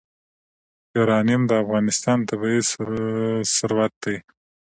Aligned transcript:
یورانیم 0.95 1.41
د 1.47 1.51
افغانستان 1.63 2.17
طبعي 2.29 2.59
ثروت 3.55 3.93
دی. 4.03 4.15